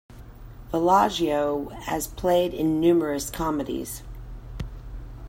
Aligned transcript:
Villaggio 0.71 1.71
has 1.83 2.07
played 2.07 2.55
in 2.55 2.79
numerous 2.81 3.29
comedies. 3.29 4.01